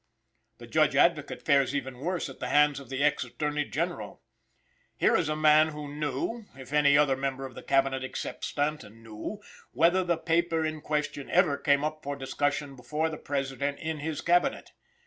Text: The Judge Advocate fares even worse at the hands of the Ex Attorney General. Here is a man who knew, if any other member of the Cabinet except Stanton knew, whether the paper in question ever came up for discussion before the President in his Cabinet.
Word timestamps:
The 0.57 0.65
Judge 0.65 0.95
Advocate 0.95 1.43
fares 1.43 1.75
even 1.75 1.99
worse 1.99 2.27
at 2.27 2.39
the 2.39 2.47
hands 2.49 2.79
of 2.79 2.89
the 2.89 3.03
Ex 3.03 3.23
Attorney 3.23 3.65
General. 3.65 4.23
Here 4.97 5.15
is 5.15 5.29
a 5.29 5.35
man 5.35 5.67
who 5.67 5.87
knew, 5.93 6.45
if 6.55 6.73
any 6.73 6.97
other 6.97 7.15
member 7.15 7.45
of 7.45 7.53
the 7.53 7.61
Cabinet 7.61 8.03
except 8.03 8.43
Stanton 8.43 9.03
knew, 9.03 9.43
whether 9.73 10.03
the 10.03 10.17
paper 10.17 10.65
in 10.65 10.81
question 10.81 11.29
ever 11.29 11.55
came 11.55 11.83
up 11.83 12.01
for 12.01 12.15
discussion 12.15 12.75
before 12.75 13.09
the 13.11 13.17
President 13.17 13.77
in 13.77 13.99
his 13.99 14.21
Cabinet. 14.21 14.71